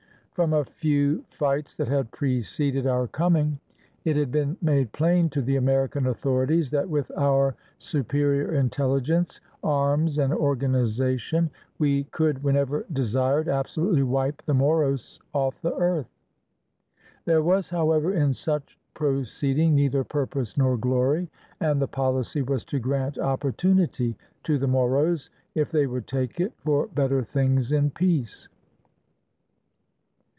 [0.33, 3.59] From a few fights that had preceded our coming,
[4.05, 10.17] it had been made plain to the American authorities that with our superior intelligence, arms,
[10.17, 16.09] and organization we could, whenever desired, absolutely wipe the Moros off the earth.
[17.25, 21.29] There was, however, in such proceeding neither purpose nor glory,
[21.59, 24.15] and the policy was to grant opportunity
[24.45, 28.47] to the Moros, if they would take it, for better things in peace.